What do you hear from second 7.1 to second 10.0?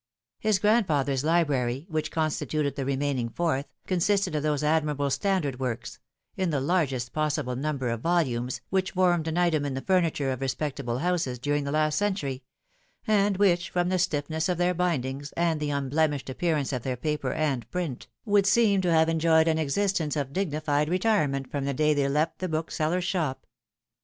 possible number of volumes, which formed an item in the